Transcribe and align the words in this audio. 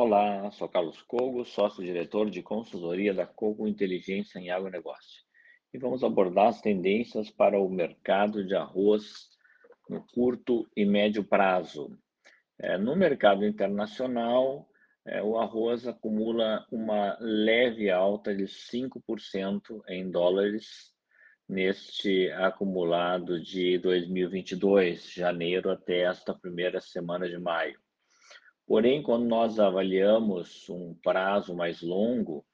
Olá, 0.00 0.48
sou 0.52 0.68
Carlos 0.68 1.02
Cogo, 1.02 1.44
sócio-diretor 1.44 2.30
de 2.30 2.40
consultoria 2.40 3.12
da 3.12 3.26
Cogo 3.26 3.66
Inteligência 3.66 4.38
em 4.38 4.48
Agronegócio. 4.48 5.24
E 5.74 5.76
vamos 5.76 6.04
abordar 6.04 6.46
as 6.46 6.60
tendências 6.60 7.32
para 7.32 7.58
o 7.58 7.68
mercado 7.68 8.46
de 8.46 8.54
arroz 8.54 9.28
no 9.90 10.06
curto 10.14 10.70
e 10.76 10.84
médio 10.84 11.24
prazo. 11.24 11.98
É, 12.60 12.78
no 12.78 12.94
mercado 12.94 13.44
internacional, 13.44 14.68
é, 15.04 15.20
o 15.20 15.36
arroz 15.36 15.84
acumula 15.84 16.64
uma 16.70 17.18
leve 17.18 17.90
alta 17.90 18.32
de 18.32 18.44
5% 18.44 19.82
em 19.88 20.08
dólares 20.08 20.94
neste 21.48 22.30
acumulado 22.30 23.42
de 23.42 23.78
2022, 23.78 25.10
janeiro 25.12 25.72
até 25.72 26.02
esta 26.02 26.32
primeira 26.32 26.80
semana 26.80 27.28
de 27.28 27.36
maio. 27.36 27.80
Porém, 28.68 29.02
quando 29.02 29.24
nós 29.24 29.58
avaliamos 29.58 30.68
um 30.68 30.94
prazo 31.02 31.56
mais 31.56 31.80
longo, 31.80 32.44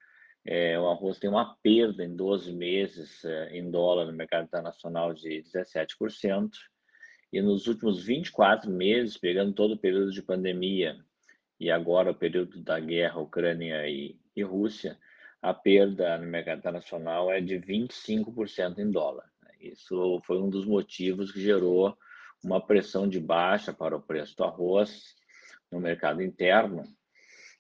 é, 0.46 0.78
o 0.78 0.88
arroz 0.88 1.18
tem 1.18 1.28
uma 1.28 1.56
perda 1.60 2.04
em 2.04 2.14
12 2.14 2.52
meses 2.52 3.24
é, 3.24 3.58
em 3.58 3.68
dólar 3.68 4.06
no 4.06 4.12
mercado 4.12 4.44
internacional 4.44 5.12
de 5.12 5.42
17%, 5.42 6.50
e 7.32 7.42
nos 7.42 7.66
últimos 7.66 8.04
24 8.04 8.70
meses, 8.70 9.18
pegando 9.18 9.52
todo 9.54 9.74
o 9.74 9.78
período 9.78 10.12
de 10.12 10.22
pandemia 10.22 10.96
e 11.58 11.68
agora 11.68 12.12
o 12.12 12.14
período 12.14 12.62
da 12.62 12.78
guerra 12.78 13.18
Ucrânia 13.18 13.84
e, 13.88 14.16
e 14.36 14.42
Rússia, 14.44 14.96
a 15.42 15.52
perda 15.52 16.16
no 16.16 16.28
mercado 16.28 16.58
internacional 16.58 17.28
é 17.32 17.40
de 17.40 17.56
25% 17.58 18.78
em 18.78 18.88
dólar. 18.88 19.28
Isso 19.60 20.22
foi 20.24 20.40
um 20.40 20.48
dos 20.48 20.64
motivos 20.64 21.32
que 21.32 21.40
gerou 21.40 21.98
uma 22.44 22.64
pressão 22.64 23.08
de 23.08 23.18
baixa 23.18 23.72
para 23.72 23.96
o 23.96 24.00
preço 24.00 24.36
do 24.36 24.44
arroz, 24.44 25.16
no 25.74 25.80
mercado 25.80 26.22
interno 26.22 26.84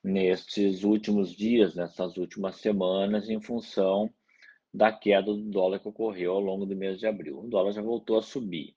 nestes 0.02 0.84
últimos 0.84 1.34
dias, 1.34 1.74
nessas 1.74 2.16
últimas 2.16 2.56
semanas, 2.56 3.28
em 3.28 3.40
função 3.40 4.08
da 4.72 4.92
queda 4.92 5.32
do 5.32 5.50
dólar 5.50 5.80
que 5.80 5.88
ocorreu 5.88 6.32
ao 6.32 6.40
longo 6.40 6.64
do 6.64 6.76
mês 6.76 7.00
de 7.00 7.06
abril. 7.06 7.40
O 7.40 7.48
dólar 7.48 7.72
já 7.72 7.82
voltou 7.82 8.18
a 8.18 8.22
subir. 8.22 8.74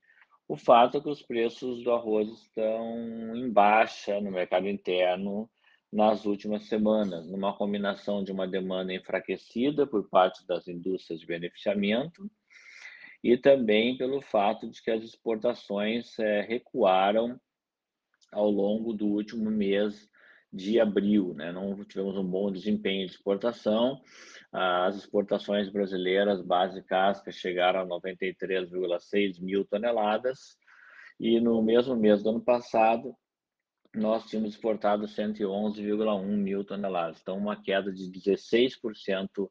O 0.47 0.55
fato 0.55 0.97
é 0.97 1.01
que 1.01 1.09
os 1.09 1.21
preços 1.21 1.83
do 1.83 1.91
arroz 1.91 2.29
estão 2.29 3.35
em 3.35 3.51
baixa 3.51 4.19
no 4.21 4.31
mercado 4.31 4.67
interno 4.67 5.49
nas 5.91 6.25
últimas 6.25 6.63
semanas, 6.63 7.29
numa 7.29 7.55
combinação 7.55 8.23
de 8.23 8.31
uma 8.31 8.47
demanda 8.47 8.93
enfraquecida 8.93 9.85
por 9.85 10.09
parte 10.09 10.45
das 10.47 10.67
indústrias 10.67 11.19
de 11.19 11.27
beneficiamento 11.27 12.29
e 13.23 13.37
também 13.37 13.97
pelo 13.97 14.21
fato 14.21 14.69
de 14.69 14.81
que 14.81 14.91
as 14.91 15.03
exportações 15.03 16.17
é, 16.19 16.41
recuaram 16.41 17.39
ao 18.31 18.49
longo 18.49 18.93
do 18.93 19.07
último 19.07 19.49
mês 19.49 20.09
de 20.51 20.79
abril, 20.79 21.33
né? 21.33 21.51
Não 21.51 21.83
tivemos 21.83 22.17
um 22.17 22.23
bom 22.23 22.51
desempenho 22.51 23.05
de 23.05 23.13
exportação. 23.13 24.01
As 24.51 24.95
exportações 24.95 25.69
brasileiras 25.69 26.41
base 26.41 26.81
casca 26.83 27.31
chegaram 27.31 27.81
a 27.81 27.85
93,6 27.85 29.41
mil 29.41 29.65
toneladas 29.65 30.57
e 31.19 31.39
no 31.39 31.61
mesmo 31.61 31.95
mês 31.95 32.23
do 32.23 32.29
ano 32.29 32.41
passado 32.41 33.13
nós 33.95 34.25
tínhamos 34.25 34.53
exportado 34.53 35.05
111,1 35.05 36.37
mil 36.37 36.63
toneladas, 36.63 37.19
então 37.21 37.37
uma 37.37 37.61
queda 37.61 37.91
de 37.91 38.03
16% 38.11 39.49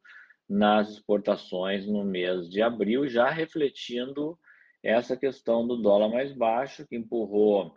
nas 0.49 0.91
exportações 0.91 1.87
no 1.87 2.05
mês 2.05 2.49
de 2.49 2.63
abril, 2.63 3.09
já 3.09 3.29
refletindo 3.29 4.39
essa 4.83 5.17
questão 5.17 5.67
do 5.67 5.77
dólar 5.77 6.09
mais 6.09 6.33
baixo, 6.33 6.87
que 6.87 6.95
empurrou 6.95 7.77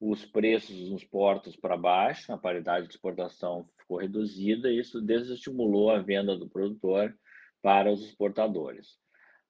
os 0.00 0.24
preços 0.24 0.90
nos 0.90 1.04
portos 1.04 1.56
para 1.56 1.76
baixo, 1.76 2.32
a 2.32 2.38
paridade 2.38 2.86
de 2.86 2.94
exportação 2.94 3.68
ficou 3.78 3.98
reduzida 3.98 4.70
e 4.70 4.78
isso 4.78 5.00
desestimulou 5.00 5.90
a 5.90 5.98
venda 5.98 6.36
do 6.36 6.48
produtor 6.48 7.16
para 7.62 7.90
os 7.90 8.02
exportadores. 8.02 8.98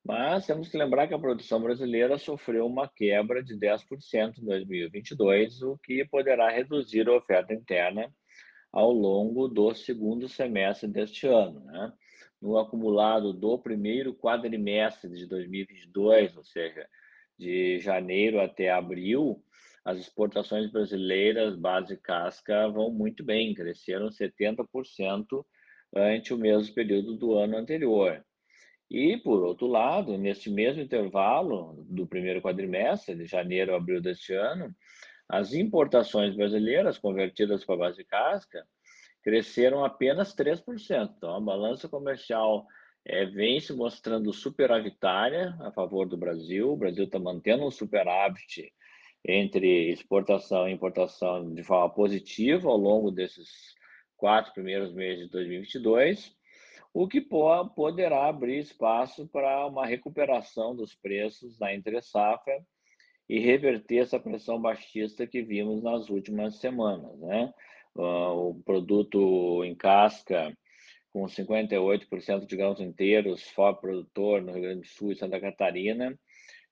Mas 0.04 0.46
temos 0.46 0.68
que 0.68 0.78
lembrar 0.78 1.08
que 1.08 1.14
a 1.14 1.18
produção 1.18 1.60
brasileira 1.60 2.16
sofreu 2.16 2.64
uma 2.66 2.88
quebra 2.88 3.42
de 3.42 3.58
10% 3.58 4.38
em 4.38 4.44
2022, 4.44 5.62
o 5.62 5.76
que 5.78 6.04
poderá 6.04 6.48
reduzir 6.48 7.08
a 7.08 7.16
oferta 7.16 7.52
interna 7.52 8.08
ao 8.72 8.92
longo 8.92 9.48
do 9.48 9.74
segundo 9.74 10.28
semestre 10.28 10.86
deste 10.88 11.26
ano. 11.26 11.58
Né? 11.64 11.92
No 12.40 12.56
acumulado 12.56 13.32
do 13.32 13.58
primeiro 13.58 14.14
quadrimestre 14.14 15.10
de 15.10 15.26
2022, 15.26 16.36
ou 16.36 16.44
seja, 16.44 16.86
de 17.36 17.80
janeiro 17.80 18.40
até 18.40 18.70
abril, 18.70 19.42
as 19.86 19.98
exportações 19.98 20.68
brasileiras 20.68 21.54
base 21.54 21.96
casca 21.96 22.68
vão 22.68 22.90
muito 22.90 23.22
bem, 23.22 23.54
cresceram 23.54 24.08
70% 24.08 25.46
ante 25.94 26.34
o 26.34 26.36
mesmo 26.36 26.74
período 26.74 27.16
do 27.16 27.38
ano 27.38 27.56
anterior. 27.56 28.20
E, 28.90 29.16
por 29.16 29.44
outro 29.44 29.68
lado, 29.68 30.18
neste 30.18 30.50
mesmo 30.50 30.82
intervalo 30.82 31.86
do 31.88 32.04
primeiro 32.04 32.42
quadrimestre, 32.42 33.14
de 33.14 33.26
janeiro 33.26 33.74
a 33.74 33.76
abril 33.76 34.02
deste 34.02 34.34
ano, 34.34 34.74
as 35.28 35.54
importações 35.54 36.34
brasileiras 36.34 36.98
convertidas 36.98 37.64
para 37.64 37.76
base 37.76 38.04
casca 38.04 38.66
cresceram 39.22 39.84
apenas 39.84 40.34
3%. 40.34 41.14
Então, 41.16 41.36
a 41.36 41.40
balança 41.40 41.88
comercial 41.88 42.66
é, 43.04 43.24
vem 43.24 43.60
se 43.60 43.72
mostrando 43.72 44.32
superavitária 44.32 45.56
a 45.60 45.70
favor 45.70 46.08
do 46.08 46.16
Brasil. 46.16 46.72
O 46.72 46.76
Brasil 46.76 47.04
está 47.04 47.20
mantendo 47.20 47.64
um 47.64 47.70
superávit 47.70 48.72
entre 49.26 49.90
exportação 49.90 50.68
e 50.68 50.72
importação 50.72 51.52
de 51.52 51.62
forma 51.64 51.92
positiva 51.92 52.68
ao 52.68 52.76
longo 52.76 53.10
desses 53.10 53.74
quatro 54.16 54.52
primeiros 54.52 54.94
meses 54.94 55.24
de 55.24 55.30
2022, 55.32 56.34
o 56.94 57.06
que 57.06 57.20
poderá 57.20 58.26
abrir 58.28 58.58
espaço 58.58 59.26
para 59.28 59.66
uma 59.66 59.84
recuperação 59.84 60.74
dos 60.74 60.94
preços 60.94 61.58
na 61.58 61.74
entre-safra 61.74 62.64
e 63.28 63.40
reverter 63.40 63.98
essa 63.98 64.20
pressão 64.20 64.60
baixista 64.60 65.26
que 65.26 65.42
vimos 65.42 65.82
nas 65.82 66.08
últimas 66.08 66.56
semanas. 66.60 67.18
Né? 67.18 67.52
O 67.94 68.62
produto 68.64 69.64
em 69.64 69.74
casca, 69.74 70.56
com 71.12 71.24
58% 71.24 72.46
de 72.46 72.56
grãos 72.56 72.80
inteiros, 72.80 73.42
fora 73.50 73.74
produtor 73.74 74.40
no 74.40 74.52
Rio 74.52 74.62
Grande 74.62 74.80
do 74.82 74.86
Sul 74.86 75.12
e 75.12 75.16
Santa 75.16 75.40
Catarina, 75.40 76.18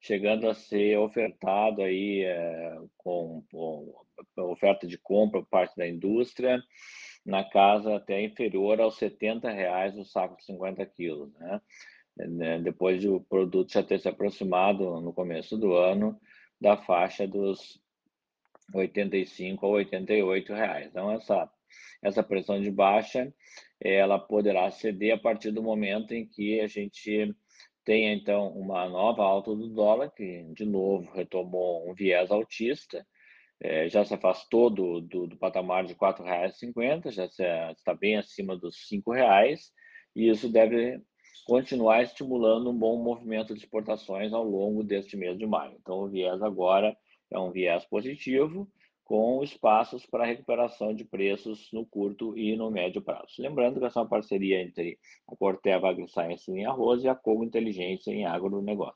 chegando 0.05 0.49
a 0.51 0.55
ser 0.55 0.99
ofertado 0.99 1.81
aí 1.81 2.25
é, 2.25 2.79
com, 2.99 3.43
com, 3.51 3.95
oferta 4.37 4.87
de 4.87 4.99
compra 4.99 5.41
por 5.41 5.49
parte 5.49 5.75
da 5.77 5.89
indústria 5.89 6.63
na 7.25 7.43
casa 7.43 7.97
até 7.97 8.23
inferior 8.23 8.81
aos 8.83 8.99
70 8.99 9.51
reais 9.51 9.97
o 9.97 10.05
saco 10.05 10.37
de 10.37 10.45
50 10.45 10.85
quilos, 10.87 11.33
né? 11.39 11.61
né? 12.19 12.61
Depois 12.61 13.01
de 13.01 13.09
o 13.09 13.19
produto 13.19 13.73
já 13.73 13.83
ter 13.83 13.99
se 13.99 14.07
aproximado 14.07 15.01
no 15.01 15.11
começo 15.11 15.57
do 15.57 15.75
ano 15.75 16.21
da 16.61 16.77
faixa 16.77 17.27
dos 17.27 17.81
85 18.75 19.65
a 19.65 19.69
88 19.71 20.53
reais. 20.53 20.87
Então 20.89 21.11
essa 21.11 21.51
essa 22.03 22.23
pressão 22.23 22.61
de 22.61 22.71
baixa 22.71 23.33
ela 23.81 24.19
poderá 24.19 24.71
ceder 24.71 25.15
a 25.15 25.19
partir 25.19 25.51
do 25.51 25.63
momento 25.63 26.13
em 26.13 26.27
que 26.27 26.61
a 26.61 26.67
gente 26.67 27.35
tem 27.85 28.13
então 28.13 28.49
uma 28.49 28.89
nova 28.89 29.23
alta 29.23 29.55
do 29.55 29.69
dólar, 29.69 30.11
que 30.11 30.45
de 30.55 30.65
novo 30.65 31.11
retomou 31.13 31.89
um 31.89 31.95
viés 31.95 32.31
altista, 32.31 33.07
é, 33.61 33.89
já 33.89 34.05
se 34.05 34.15
afastou 34.15 34.71
do, 34.71 35.01
do, 35.01 35.27
do 35.27 35.37
patamar 35.37 35.85
de 35.85 35.93
R$ 35.93 35.99
4,50, 35.99 37.11
já 37.11 37.29
se, 37.29 37.43
está 37.73 37.95
bem 37.95 38.17
acima 38.17 38.57
dos 38.57 38.77
R$ 38.91 38.99
5,00, 38.99 39.59
e 40.17 40.29
isso 40.29 40.49
deve 40.49 41.01
continuar 41.47 42.03
estimulando 42.03 42.71
um 42.71 42.79
bom 42.79 43.03
movimento 43.03 43.55
de 43.55 43.61
exportações 43.61 44.33
ao 44.33 44.45
longo 44.45 44.83
deste 44.83 45.17
mês 45.17 45.39
de 45.39 45.47
maio. 45.47 45.77
Então, 45.81 46.01
o 46.01 46.09
viés 46.09 46.43
agora 46.43 46.97
é 47.31 47.39
um 47.39 47.51
viés 47.51 47.85
positivo, 47.85 48.71
com 49.05 49.43
espaços 49.43 50.07
para 50.07 50.25
recuperação 50.25 50.95
de 50.95 51.05
preços 51.05 51.71
no 51.73 51.85
curto 51.85 52.37
e 52.37 52.57
no 52.57 52.71
médio 52.71 53.03
prazo. 53.03 53.35
Lembrando 53.39 53.79
que 53.79 53.87
essa 53.87 54.01
é 54.01 54.03
uma 54.03 54.09
parceria 54.09 54.63
entre 54.63 54.99
a 55.29 55.37
Corteva 55.37 55.91
AgriScience 55.91 56.51
em 56.51 56.65
arroz 56.65 57.05
e 57.05 57.09
a 57.09 57.15
Cogo 57.15 57.45
Inteligência 57.45 58.11
em 58.11 58.25
agronegócio. 58.25 58.93